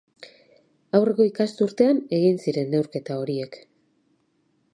Aurreko 0.99 1.27
ikasturtean 1.31 2.01
egin 2.21 2.41
ziren 2.47 2.73
neurketa 2.75 3.23
horiek. 3.27 3.61